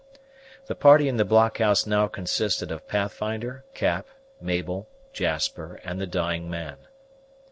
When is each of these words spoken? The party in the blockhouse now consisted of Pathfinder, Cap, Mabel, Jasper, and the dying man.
The 0.65 0.73
party 0.73 1.07
in 1.07 1.17
the 1.17 1.23
blockhouse 1.25 1.85
now 1.85 2.07
consisted 2.07 2.71
of 2.71 2.87
Pathfinder, 2.87 3.65
Cap, 3.75 4.07
Mabel, 4.41 4.89
Jasper, 5.13 5.79
and 5.83 6.01
the 6.01 6.07
dying 6.07 6.49
man. 6.49 6.77